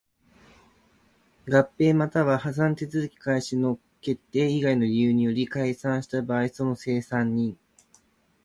[1.45, 7.55] 合併又は破産手続開始の決定以外の理由により解散した場合その清算人